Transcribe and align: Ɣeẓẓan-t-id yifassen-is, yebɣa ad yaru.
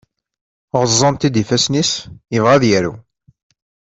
Ɣeẓẓan-t-id 0.79 1.35
yifassen-is, 1.39 1.91
yebɣa 2.33 2.53
ad 2.55 2.63
yaru. 2.71 2.93